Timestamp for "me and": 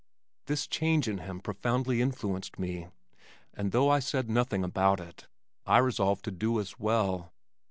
2.57-3.71